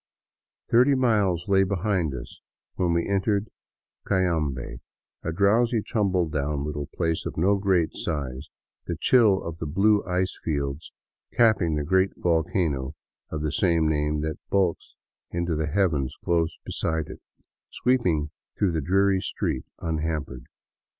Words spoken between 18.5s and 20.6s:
through the dreary streets unhampered.